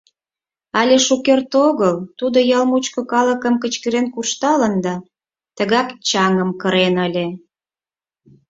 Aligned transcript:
Але 0.79 0.95
шукерте 1.05 1.55
огыл 1.69 1.95
тудо 2.19 2.37
ял 2.57 2.63
мучко 2.71 3.01
калыкым 3.11 3.55
кычкырен 3.63 4.05
куржталын 4.13 4.73
да 4.85 4.93
тыгак 5.57 5.89
чаҥым 6.07 6.49
кырен 6.61 6.95
ыле. 7.07 7.27